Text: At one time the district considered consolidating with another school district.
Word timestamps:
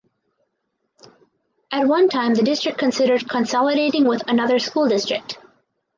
At 1.71 1.87
one 1.87 2.09
time 2.09 2.33
the 2.33 2.41
district 2.41 2.79
considered 2.79 3.29
consolidating 3.29 4.07
with 4.07 4.27
another 4.27 4.57
school 4.57 4.87
district. 4.89 5.37